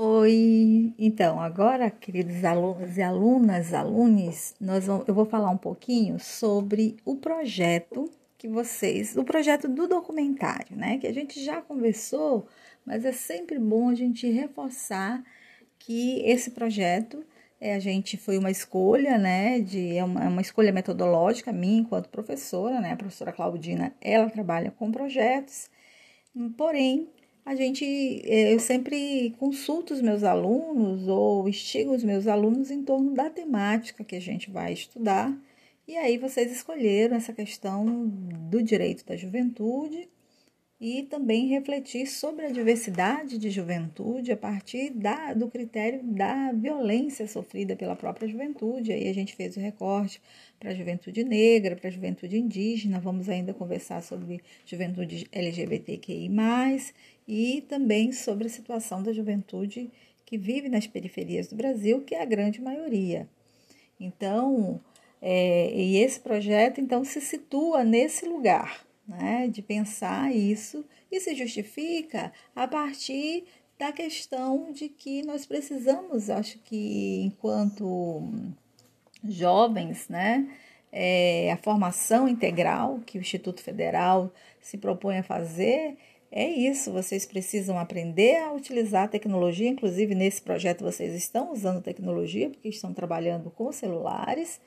[0.00, 6.20] Oi, então agora, queridos alunos e alunas, alunos, nós vamos, eu vou falar um pouquinho
[6.20, 8.08] sobre o projeto
[8.38, 10.98] que vocês, o projeto do documentário, né?
[10.98, 12.46] Que a gente já conversou,
[12.86, 15.20] mas é sempre bom a gente reforçar
[15.80, 17.24] que esse projeto
[17.60, 19.58] é, a gente foi uma escolha, né?
[19.58, 22.92] De, é uma, é uma escolha metodológica minha enquanto professora, né?
[22.92, 25.68] A professora Claudina, ela trabalha com projetos,
[26.56, 27.08] porém
[27.48, 27.82] a gente,
[28.26, 33.30] eh, eu sempre consulto os meus alunos ou instigo os meus alunos em torno da
[33.30, 35.34] temática que a gente vai estudar.
[35.86, 38.06] E aí vocês escolheram essa questão
[38.50, 40.06] do direito da juventude
[40.80, 47.26] e também refletir sobre a diversidade de juventude a partir da, do critério da violência
[47.26, 48.92] sofrida pela própria juventude.
[48.92, 50.20] Aí a gente fez o recorte
[50.60, 56.28] para a juventude negra, para a juventude indígena, vamos ainda conversar sobre juventude LGBTQI,
[57.28, 59.90] e também sobre a situação da juventude
[60.24, 63.28] que vive nas periferias do Brasil, que é a grande maioria.
[64.00, 64.80] Então,
[65.20, 71.34] é, e esse projeto então se situa nesse lugar né, de pensar isso e se
[71.34, 73.44] justifica a partir
[73.78, 78.22] da questão de que nós precisamos, acho que enquanto
[79.24, 80.48] jovens, né,
[80.90, 85.96] é, a formação integral que o Instituto Federal se propõe a fazer
[86.30, 86.92] é isso.
[86.92, 92.68] Vocês precisam aprender a utilizar a tecnologia, inclusive nesse projeto vocês estão usando tecnologia porque
[92.68, 94.60] estão trabalhando com celulares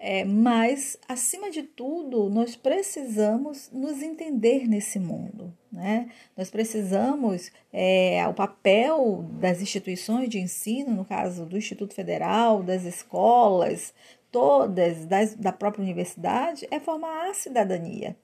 [0.00, 5.52] é, mas, acima de tudo, nós precisamos nos entender nesse mundo.
[5.72, 6.08] Né?
[6.36, 12.84] Nós precisamos, é, o papel das instituições de ensino, no caso do Instituto Federal, das
[12.84, 13.92] escolas,
[14.30, 18.16] todas, das, da própria universidade, é formar a cidadania.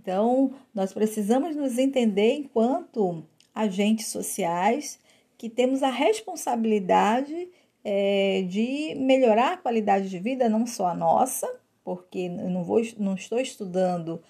[0.00, 3.22] Então, nós precisamos nos entender enquanto
[3.54, 4.98] agentes sociais
[5.36, 7.48] que temos a responsabilidade
[7.84, 11.46] é, de melhorar a qualidade de vida, não só a nossa,
[11.84, 14.22] porque eu não, vou, não estou estudando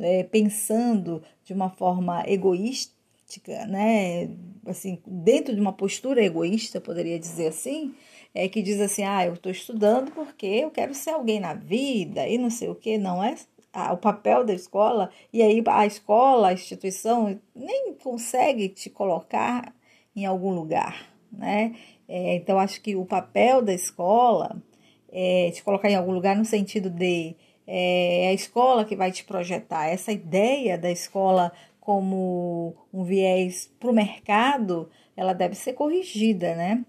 [0.00, 4.30] é, pensando de uma forma egoística, né?
[4.64, 7.94] assim, dentro de uma postura egoísta, poderia dizer assim,
[8.34, 12.26] é que diz assim, ah, eu estou estudando porque eu quero ser alguém na vida
[12.26, 13.34] e não sei o que, não é
[13.92, 19.74] o papel da escola, e aí a escola, a instituição, nem consegue te colocar
[20.16, 21.74] em algum lugar, né?
[22.08, 24.62] É, então, acho que o papel da escola
[25.10, 27.36] é te colocar em algum lugar no sentido de
[27.66, 29.86] é, é a escola que vai te projetar.
[29.88, 36.84] Essa ideia da escola como um viés para o mercado, ela deve ser corrigida, né?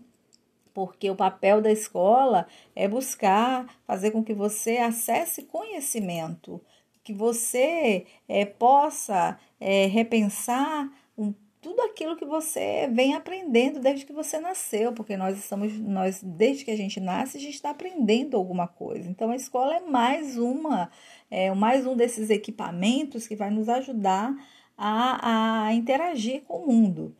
[0.74, 6.62] Porque o papel da escola é buscar fazer com que você acesse conhecimento,
[7.10, 10.88] que você é, possa é, repensar
[11.18, 16.22] um tudo aquilo que você vem aprendendo desde que você nasceu, porque nós estamos, nós
[16.24, 19.10] desde que a gente nasce, a gente está aprendendo alguma coisa.
[19.10, 20.90] Então a escola é mais uma,
[21.32, 24.34] é mais um desses equipamentos que vai nos ajudar
[24.78, 27.14] a, a interagir com o mundo.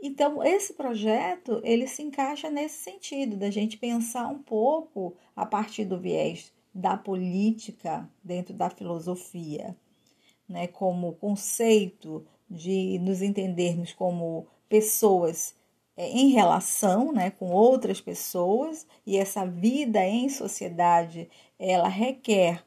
[0.00, 5.84] Então esse projeto ele se encaixa nesse sentido da gente pensar um pouco a partir
[5.84, 9.76] do viés da política dentro da filosofia,
[10.48, 15.54] né, como conceito de nos entendermos como pessoas
[15.96, 21.28] é, em relação né, com outras pessoas e essa vida em sociedade
[21.58, 22.64] ela requer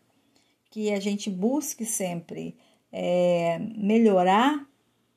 [0.69, 2.55] que a gente busque sempre
[2.91, 4.67] é, melhorar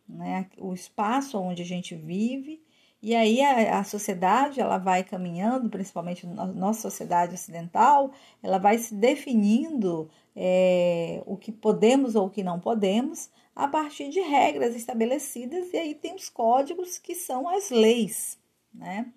[0.08, 2.62] né, o espaço onde a gente vive
[3.00, 8.76] e aí a, a, sociedade ela vai caminhando, principalmente na nossa sociedade ocidental, ela vai
[8.78, 14.74] se definindo é, o que podemos ou o que não podemos a partir de regras
[14.74, 18.38] estabelecidas, e aí tem os códigos que são as leis,
[18.72, 19.12] né?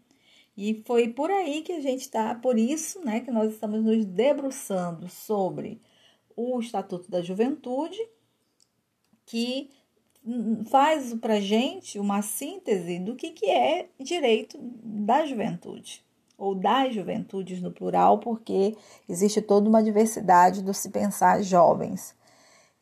[0.58, 4.06] E foi por aí que a gente está, por isso, né, que nós estamos nos
[4.06, 5.82] debruçando sobre
[6.36, 8.00] o Estatuto da Juventude,
[9.26, 9.70] que
[10.70, 16.04] faz para gente uma síntese do que, que é direito da juventude,
[16.38, 18.76] ou das juventudes no plural, porque
[19.10, 22.16] existe toda uma diversidade do se pensar jovens.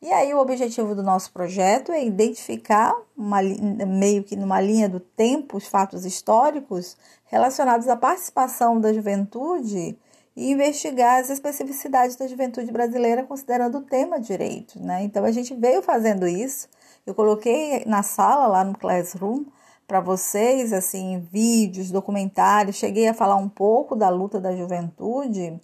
[0.02, 4.98] E aí o objetivo do nosso projeto é identificar uma, meio que numa linha do
[4.98, 9.98] tempo os fatos históricos relacionados à participação da juventude
[10.34, 15.02] e investigar as especificidades da juventude brasileira considerando o tema direito, né?
[15.02, 16.66] Então a gente veio fazendo isso.
[17.06, 19.44] Eu coloquei na sala lá no Classroom
[19.86, 22.76] para vocês assim vídeos, documentários.
[22.76, 25.58] Cheguei a falar um pouco da luta da juventude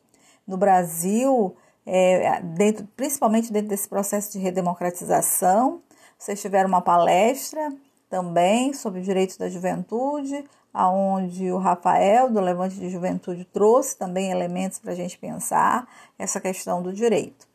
[0.46, 1.54] no Brasil
[1.86, 5.80] é, dentro, principalmente dentro desse processo de redemocratização.
[6.18, 7.72] Vocês tiveram uma palestra
[8.08, 14.78] também sobre direitos da juventude, aonde o Rafael do Levante de Juventude trouxe também elementos
[14.78, 17.46] para a gente pensar essa questão do direito.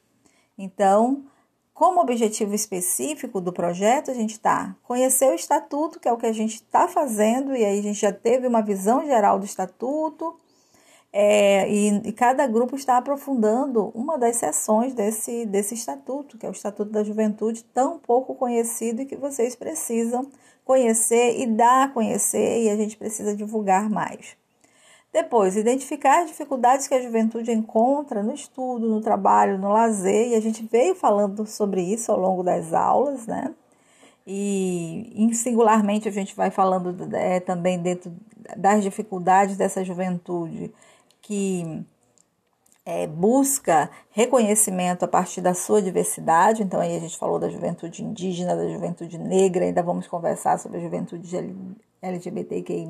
[0.58, 1.24] Então,
[1.74, 6.26] como objetivo específico do projeto, a gente está conhecer o estatuto, que é o que
[6.26, 10.36] a gente está fazendo, e aí a gente já teve uma visão geral do estatuto,
[11.14, 16.50] é, e, e, cada grupo está aprofundando uma das seções desse, desse estatuto, que é
[16.50, 20.26] o Estatuto da Juventude, tão pouco conhecido e que vocês precisam
[20.64, 24.41] conhecer e dar a conhecer, e a gente precisa divulgar mais.
[25.14, 30.36] Depois, identificar as dificuldades que a juventude encontra no estudo, no trabalho, no lazer, e
[30.36, 33.54] a gente veio falando sobre isso ao longo das aulas, né?
[34.26, 38.14] E, singularmente, a gente vai falando é, também dentro
[38.56, 40.74] das dificuldades dessa juventude
[41.22, 41.84] que
[42.86, 46.64] é, busca reconhecimento a partir da sua diversidade.
[46.64, 50.80] Então, aí a gente falou da juventude indígena, da juventude negra, ainda vamos conversar sobre
[50.80, 51.30] a juventude
[52.02, 52.88] LGBTQI,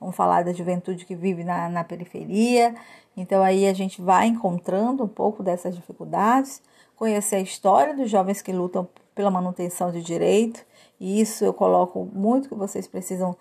[0.00, 2.74] vamos falar da juventude que vive na, na periferia.
[3.16, 6.60] Então, aí a gente vai encontrando um pouco dessas dificuldades,
[6.96, 10.64] conhecer a história dos jovens que lutam pela manutenção de direito,
[10.98, 13.36] e isso eu coloco muito que vocês precisam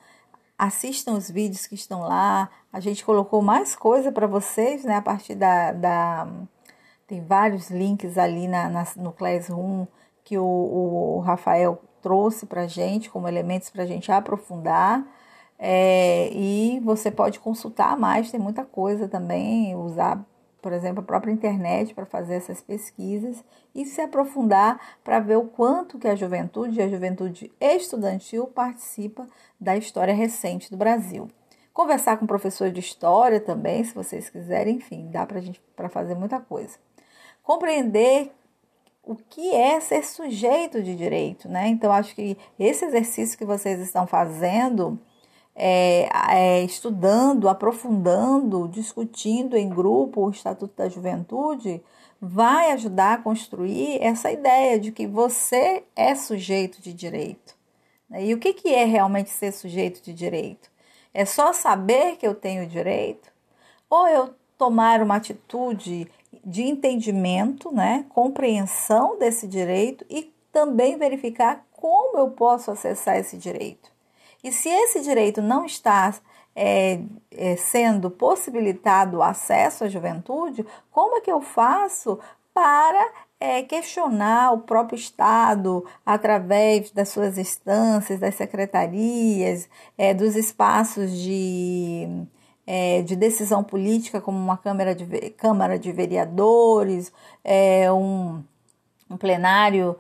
[0.58, 2.50] assistam os vídeos que estão lá.
[2.72, 4.96] A gente colocou mais coisa para vocês, né?
[4.96, 6.28] A partir da, da,
[7.08, 9.86] Tem vários links ali na, na no Classroom
[10.24, 15.06] que o, o Rafael trouxe para gente como elementos para a gente aprofundar.
[15.58, 20.24] É, e você pode consultar mais, tem muita coisa também, usar
[20.64, 23.44] por exemplo, a própria internet para fazer essas pesquisas
[23.76, 29.28] e se aprofundar para ver o quanto que a juventude, a juventude estudantil participa
[29.60, 31.28] da história recente do Brasil.
[31.74, 36.16] Conversar com professor de história também, se vocês quiserem, enfim, dá para gente para fazer
[36.16, 36.78] muita coisa.
[37.44, 38.32] Compreender
[39.04, 41.68] o que é ser sujeito de direito, né?
[41.68, 44.98] Então acho que esse exercício que vocês estão fazendo
[45.56, 51.82] é, é, estudando, aprofundando, discutindo em grupo o Estatuto da Juventude,
[52.20, 57.56] vai ajudar a construir essa ideia de que você é sujeito de direito.
[58.18, 60.70] E o que, que é realmente ser sujeito de direito?
[61.14, 63.32] É só saber que eu tenho direito?
[63.90, 66.10] Ou eu tomar uma atitude
[66.46, 73.93] de entendimento, né, compreensão desse direito e também verificar como eu posso acessar esse direito?
[74.44, 76.14] E se esse direito não está
[76.56, 77.00] é,
[77.32, 82.20] é, sendo possibilitado o acesso à juventude, como é que eu faço
[82.54, 89.68] para é, questionar o próprio Estado através das suas instâncias, das secretarias,
[89.98, 92.08] é, dos espaços de,
[92.68, 97.12] é, de decisão política, como uma Câmara de, Câmara de Vereadores,
[97.44, 98.44] é, um,
[99.10, 99.98] um plenário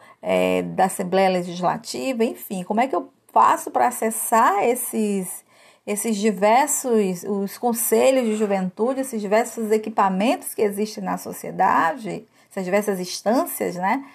[0.76, 5.44] da Assembleia Legislativa, enfim, como é que eu faço para acessar esses
[5.86, 13.02] esses diversos os conselhos de juventude, esses diversos equipamentos que existem na sociedade, essas diversas
[13.02, 14.06] instâncias, né,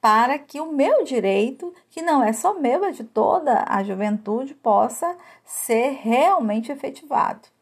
[0.00, 4.54] para que o meu direito, que não é só meu, é de toda a juventude,
[4.54, 5.14] possa
[5.44, 7.57] ser realmente efetivado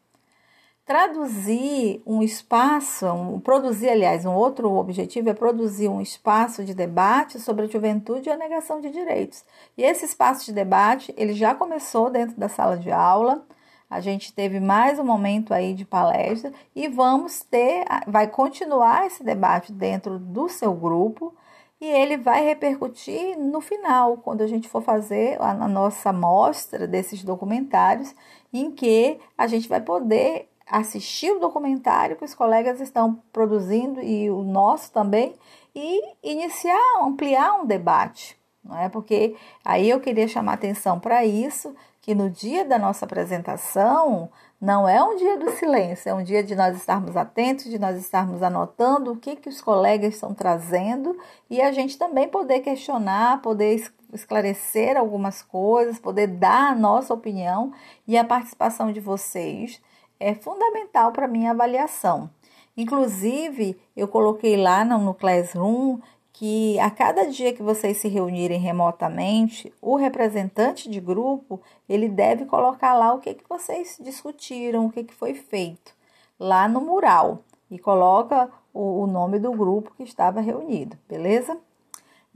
[0.86, 7.40] traduzir um espaço, um, produzir, aliás, um outro objetivo é produzir um espaço de debate
[7.40, 9.44] sobre a juventude e a negação de direitos.
[9.76, 13.44] E esse espaço de debate, ele já começou dentro da sala de aula.
[13.90, 19.24] A gente teve mais um momento aí de palestra e vamos ter, vai continuar esse
[19.24, 21.34] debate dentro do seu grupo
[21.80, 27.22] e ele vai repercutir no final, quando a gente for fazer a, nossa mostra desses
[27.24, 28.14] documentários,
[28.52, 34.28] em que a gente vai poder assistir o documentário que os colegas estão produzindo e
[34.30, 35.34] o nosso também
[35.74, 38.88] e iniciar, ampliar um debate, não é?
[38.88, 44.30] Porque aí eu queria chamar atenção para isso, que no dia da nossa apresentação
[44.60, 47.96] não é um dia do silêncio, é um dia de nós estarmos atentos, de nós
[47.98, 51.16] estarmos anotando o que, que os colegas estão trazendo
[51.50, 57.72] e a gente também poder questionar, poder esclarecer algumas coisas, poder dar a nossa opinião
[58.06, 59.80] e a participação de vocês
[60.18, 62.30] é fundamental para minha avaliação.
[62.76, 65.98] Inclusive, eu coloquei lá no Classroom
[66.32, 72.44] que a cada dia que vocês se reunirem remotamente, o representante de grupo ele deve
[72.44, 75.94] colocar lá o que, que vocês discutiram, o que, que foi feito
[76.38, 81.58] lá no mural e coloca o, o nome do grupo que estava reunido, beleza?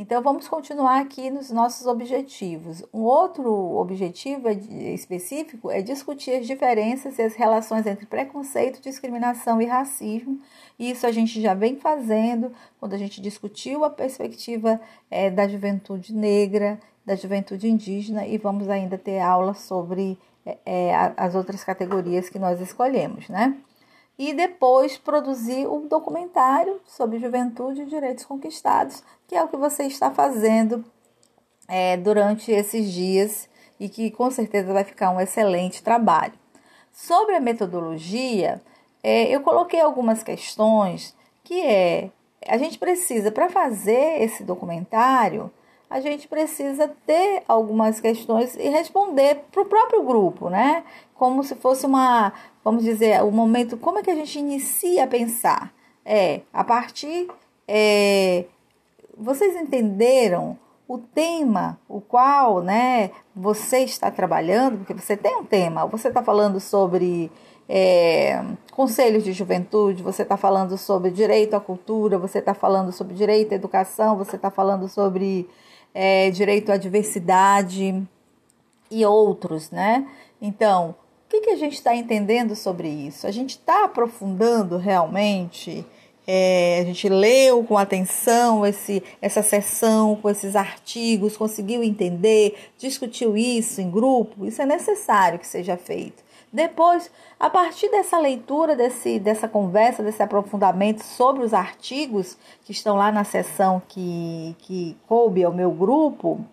[0.02, 2.82] Então, vamos continuar aqui nos nossos objetivos.
[2.90, 4.54] Um outro objetivo é
[4.94, 10.40] específico é discutir as diferenças e as relações entre preconceito, discriminação e racismo.
[10.78, 14.80] Isso a gente já vem fazendo quando a gente discutiu a perspectiva
[15.10, 20.18] é, da juventude negra, da juventude indígena e vamos ainda ter aula sobre
[20.64, 23.54] é, as outras categorias que nós escolhemos, né?
[24.20, 29.84] E depois produzir um documentário sobre juventude e direitos conquistados, que é o que você
[29.84, 30.84] está fazendo
[31.66, 33.48] é, durante esses dias
[33.80, 36.34] e que com certeza vai ficar um excelente trabalho.
[36.92, 38.60] Sobre a metodologia,
[39.02, 42.10] é, eu coloquei algumas questões que é
[42.46, 45.50] a gente precisa para fazer esse documentário
[45.90, 50.84] a gente precisa ter algumas questões e responder para o próprio grupo, né?
[51.16, 52.32] Como se fosse uma,
[52.64, 55.72] vamos dizer, o momento, como é que a gente inicia a pensar?
[56.04, 57.28] É, a partir,
[57.68, 58.44] é,
[59.16, 65.86] vocês entenderam o tema, o qual, né, você está trabalhando, porque você tem um tema,
[65.86, 67.30] você está falando sobre
[67.68, 73.14] é, conselhos de juventude, você está falando sobre direito à cultura, você está falando sobre
[73.14, 75.48] direito à educação, você está falando sobre
[75.94, 78.02] é, direito à diversidade
[78.90, 80.08] e outros, né?
[80.42, 80.96] Então,
[81.30, 83.24] o que, que a gente está entendendo sobre isso?
[83.24, 85.86] A gente está aprofundando realmente?
[86.26, 93.36] É, a gente leu com atenção esse, essa sessão, com esses artigos, conseguiu entender, discutiu
[93.36, 94.44] isso em grupo?
[94.44, 96.20] Isso é necessário que seja feito.
[96.52, 97.08] Depois,
[97.38, 103.12] a partir dessa leitura, desse, dessa conversa, desse aprofundamento sobre os artigos que estão lá
[103.12, 106.44] na sessão que, que coube ao meu grupo,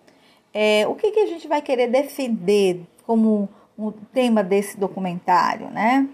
[0.53, 6.07] é, o que, que a gente vai querer defender como um tema desse documentário, né?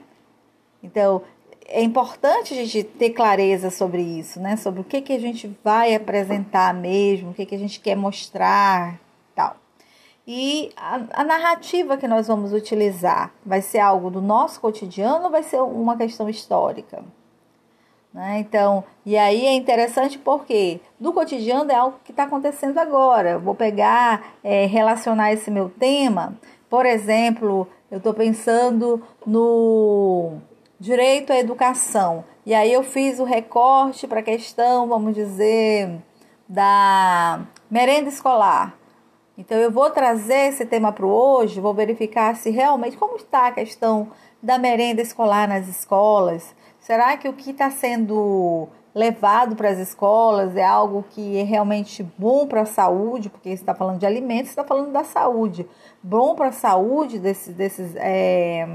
[0.84, 1.22] Então,
[1.68, 4.58] é importante a gente ter clareza sobre isso, né?
[4.58, 7.96] Sobre o que, que a gente vai apresentar mesmo, o que, que a gente quer
[7.96, 9.00] mostrar,
[9.34, 9.56] tal.
[10.28, 15.32] E a, a, narrativa que nós vamos utilizar vai ser algo do nosso cotidiano ou
[15.32, 17.04] vai ser uma questão histórica?
[18.14, 18.40] Né?
[18.40, 23.40] Então, e aí é interessante porque do cotidiano é algo que está acontecendo agora.
[23.40, 26.38] Vou pegar, é, relacionar esse meu tema,
[26.74, 30.40] por exemplo, eu estou pensando no
[30.80, 32.26] direito à educação.
[32.44, 36.02] E aí eu fiz o recorte para a questão, vamos dizer,
[36.50, 38.76] da merenda escolar.
[39.38, 43.52] Então eu vou trazer esse tema para hoje, vou verificar se realmente como está a
[43.52, 44.10] questão
[44.42, 46.56] da merenda escolar nas escolas.
[46.80, 52.04] Será que o que está sendo levado para as escolas é algo que é realmente
[52.18, 55.68] bom para a saúde, porque está falando de alimentos, está falando da saúde,
[56.02, 58.68] bom para a saúde desses, desses é,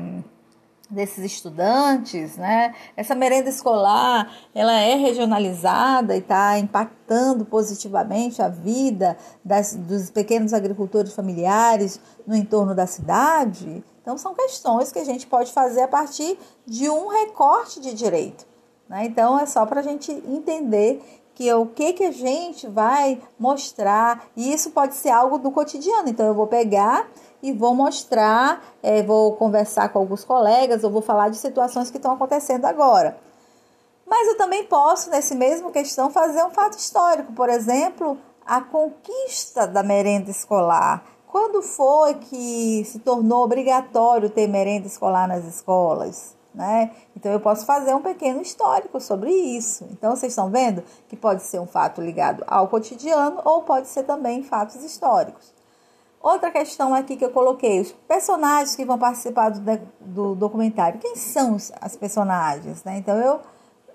[0.90, 2.74] desses estudantes, né?
[2.96, 10.54] Essa merenda escolar, ela é regionalizada e está impactando positivamente a vida das, dos pequenos
[10.54, 13.84] agricultores familiares no entorno da cidade.
[14.00, 18.46] Então, são questões que a gente pode fazer a partir de um recorte de direito.
[18.88, 19.04] Né?
[19.06, 21.02] Então, é só para a gente entender
[21.34, 26.08] que o que, que a gente vai mostrar, e isso pode ser algo do cotidiano.
[26.08, 27.08] Então, eu vou pegar
[27.40, 31.96] e vou mostrar, é, vou conversar com alguns colegas, ou vou falar de situações que
[31.96, 33.16] estão acontecendo agora.
[34.04, 39.66] Mas eu também posso, nesse mesmo questão, fazer um fato histórico, por exemplo, a conquista
[39.66, 41.04] da merenda escolar.
[41.28, 46.37] Quando foi que se tornou obrigatório ter merenda escolar nas escolas?
[46.58, 46.90] Né?
[47.16, 49.86] Então eu posso fazer um pequeno histórico sobre isso.
[49.92, 54.02] Então vocês estão vendo que pode ser um fato ligado ao cotidiano ou pode ser
[54.02, 55.54] também fatos históricos.
[56.20, 59.60] Outra questão aqui que eu coloquei, os personagens que vão participar do,
[60.00, 60.98] do documentário.
[60.98, 62.82] Quem são as personagens?
[62.82, 62.98] Né?
[62.98, 63.38] Então eu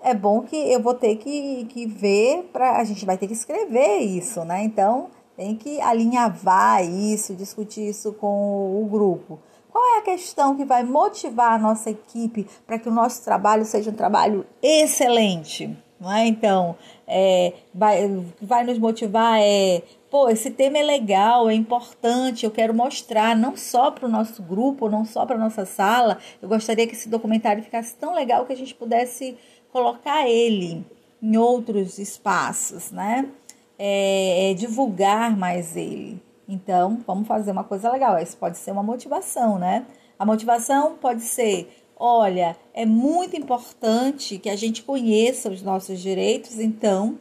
[0.00, 3.34] é bom que eu vou ter que, que ver para a gente vai ter que
[3.34, 4.64] escrever isso, né?
[4.64, 9.38] Então tem que alinhavar isso, discutir isso com o grupo.
[9.74, 13.64] Qual é a questão que vai motivar a nossa equipe para que o nosso trabalho
[13.64, 15.76] seja um trabalho excelente?
[16.00, 16.28] Não é?
[16.28, 16.76] Então,
[17.08, 22.72] é, vai, vai nos motivar é pô, esse tema é legal, é importante, eu quero
[22.72, 26.18] mostrar não só para o nosso grupo, não só para nossa sala.
[26.40, 29.36] Eu gostaria que esse documentário ficasse tão legal que a gente pudesse
[29.72, 30.86] colocar ele
[31.20, 33.28] em outros espaços, né?
[33.76, 36.22] É, é, divulgar mais ele.
[36.48, 38.18] Então, vamos fazer uma coisa legal.
[38.18, 39.86] Isso pode ser uma motivação, né?
[40.18, 46.58] A motivação pode ser: olha, é muito importante que a gente conheça os nossos direitos,
[46.58, 47.18] então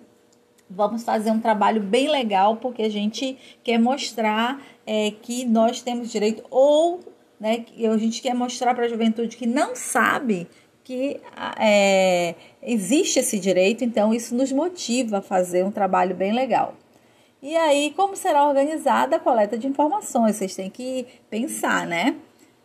[0.69, 6.11] vamos fazer um trabalho bem legal porque a gente quer mostrar é, que nós temos
[6.11, 6.99] direito ou
[7.39, 10.47] né, a gente quer mostrar para a juventude que não sabe
[10.83, 11.19] que
[11.59, 16.75] é, existe esse direito, então isso nos motiva a fazer um trabalho bem legal.
[17.43, 20.37] E aí, como será organizada a coleta de informações?
[20.37, 22.15] Vocês têm que pensar, né?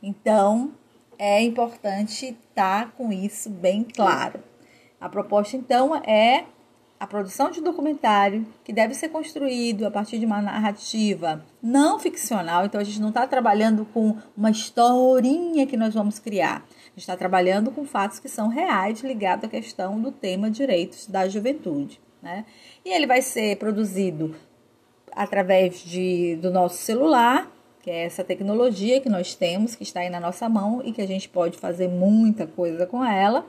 [0.00, 0.70] Então,
[1.18, 4.38] é importante estar tá com isso bem claro.
[5.00, 6.44] A proposta, então, é
[7.00, 12.64] a produção de documentário que deve ser construído a partir de uma narrativa não ficcional.
[12.64, 16.64] Então a gente não está trabalhando com uma historinha que nós vamos criar.
[16.68, 21.06] A gente está trabalhando com fatos que são reais ligados à questão do tema direitos
[21.06, 22.00] da juventude.
[22.20, 22.44] Né?
[22.84, 24.34] E ele vai ser produzido
[25.18, 27.50] através de, do nosso celular,
[27.82, 31.02] que é essa tecnologia que nós temos, que está aí na nossa mão e que
[31.02, 33.44] a gente pode fazer muita coisa com ela.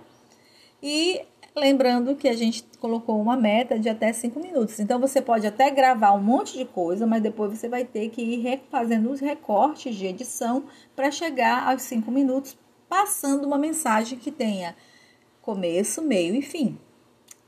[0.81, 1.21] E
[1.55, 4.79] Lembrando que a gente colocou uma meta de até 5 minutos.
[4.79, 8.21] Então você pode até gravar um monte de coisa, mas depois você vai ter que
[8.21, 12.57] ir fazendo os recortes de edição para chegar aos 5 minutos,
[12.87, 14.75] passando uma mensagem que tenha
[15.41, 16.77] começo, meio e fim.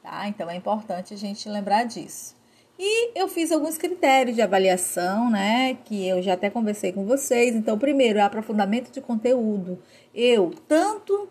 [0.02, 0.28] Tá?
[0.28, 2.41] Então é importante a gente lembrar disso.
[2.80, 5.78] E eu fiz alguns critérios de avaliação, né?
[5.86, 7.56] Que eu já até conversei com vocês.
[7.56, 9.80] Então, primeiro, é aprofundamento de conteúdo.
[10.14, 11.30] Eu, tanto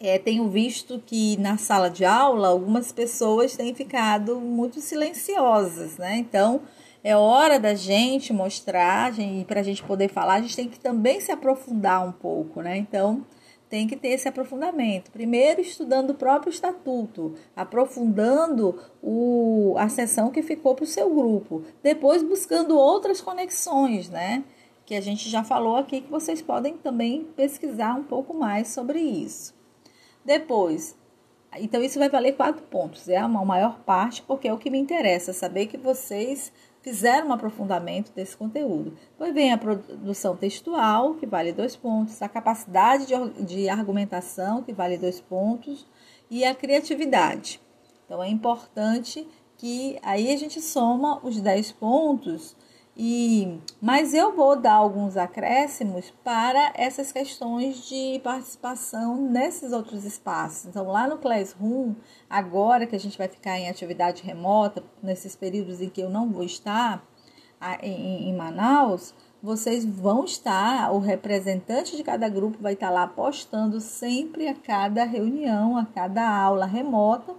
[0.00, 6.16] é, tenho visto que na sala de aula algumas pessoas têm ficado muito silenciosas, né?
[6.16, 6.62] Então
[7.04, 10.80] é hora da gente mostrar e para a gente poder falar, a gente tem que
[10.80, 12.78] também se aprofundar um pouco, né?
[12.78, 13.26] Então
[13.70, 15.12] tem que ter esse aprofundamento.
[15.12, 21.62] Primeiro, estudando o próprio estatuto, aprofundando o, a sessão que ficou para o seu grupo.
[21.80, 24.42] Depois, buscando outras conexões, né?
[24.84, 28.98] Que a gente já falou aqui que vocês podem também pesquisar um pouco mais sobre
[28.98, 29.54] isso.
[30.24, 30.96] Depois,
[31.56, 34.78] então isso vai valer quatro pontos, é a maior parte, porque é o que me
[34.78, 38.96] interessa, saber que vocês fizeram um aprofundamento desse conteúdo.
[39.12, 44.72] Depois vem a produção textual, que vale dois pontos, a capacidade de, de argumentação, que
[44.72, 45.86] vale dois pontos,
[46.30, 47.60] e a criatividade.
[48.06, 49.26] Então é importante
[49.58, 52.56] que aí a gente soma os 10 pontos
[52.96, 60.66] e, mas eu vou dar alguns acréscimos para essas questões de participação nesses outros espaços.
[60.66, 61.94] Então, lá no Classroom,
[62.28, 66.30] agora que a gente vai ficar em atividade remota, nesses períodos em que eu não
[66.30, 67.02] vou estar
[67.82, 73.80] em, em Manaus, vocês vão estar, o representante de cada grupo vai estar lá postando
[73.80, 77.34] sempre a cada reunião, a cada aula remota,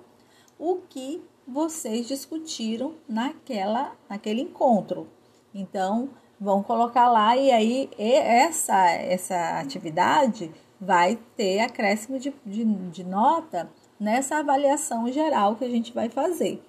[0.58, 5.08] o que vocês discutiram naquela, naquele encontro.
[5.54, 6.10] Então,
[6.40, 13.70] vão colocar lá e aí essa, essa atividade vai ter acréscimo de, de, de nota
[14.00, 16.64] nessa avaliação geral que a gente vai fazer.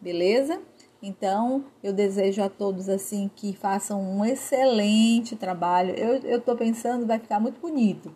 [0.00, 0.60] Beleza?
[1.00, 5.94] Então, eu desejo a todos assim que façam um excelente trabalho.
[5.94, 8.12] Eu estou pensando, vai ficar muito bonito.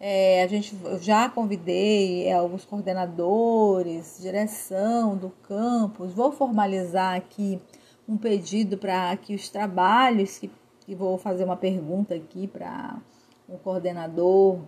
[0.00, 6.12] É, a gente já convidei é, alguns coordenadores, direção do campus.
[6.12, 7.60] Vou formalizar aqui
[8.08, 12.98] um pedido para que os trabalhos, que, que vou fazer uma pergunta aqui para
[13.46, 14.60] o coordenador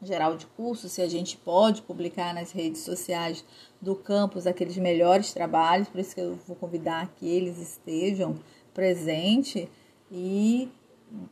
[0.00, 3.44] geral de curso, se a gente pode publicar nas redes sociais
[3.80, 8.36] do campus aqueles melhores trabalhos, por isso que eu vou convidar que eles estejam
[8.72, 9.66] presentes
[10.10, 10.70] e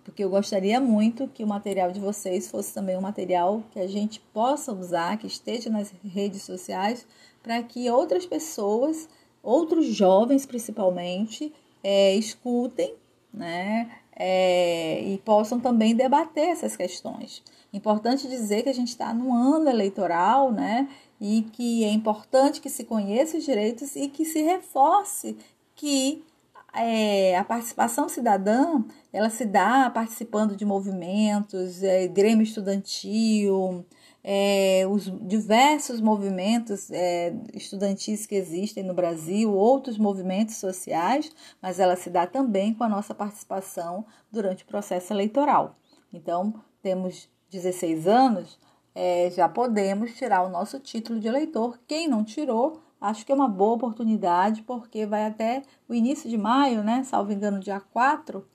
[0.04, 3.86] porque eu gostaria muito que o material de vocês fosse também um material que a
[3.86, 7.06] gente possa usar, que esteja nas redes sociais,
[7.42, 9.08] para que outras pessoas
[9.44, 11.52] outros jovens principalmente
[11.82, 12.94] é, escutem
[13.32, 17.42] né, é, e possam também debater essas questões.
[17.72, 20.88] Importante dizer que a gente está num ano eleitoral, né?
[21.20, 25.36] E que é importante que se conheça os direitos e que se reforce
[25.74, 26.22] que
[26.72, 33.84] é, a participação cidadã ela se dá participando de movimentos, é, grêmio estudantil,
[34.26, 41.94] é, os diversos movimentos é, estudantis que existem no Brasil, outros movimentos sociais, mas ela
[41.94, 45.76] se dá também com a nossa participação durante o processo eleitoral.
[46.10, 48.58] Então, temos 16 anos,
[48.94, 51.78] é, já podemos tirar o nosso título de eleitor.
[51.86, 56.38] Quem não tirou, acho que é uma boa oportunidade, porque vai até o início de
[56.38, 57.04] maio, né?
[57.04, 58.53] Salvo engano, dia 4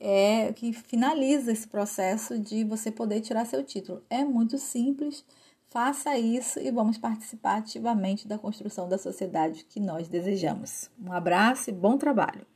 [0.00, 4.02] é que finaliza esse processo de você poder tirar seu título.
[4.08, 5.24] É muito simples,
[5.68, 10.90] faça isso e vamos participar ativamente da construção da sociedade que nós desejamos.
[11.00, 12.46] Um abraço e bom trabalho!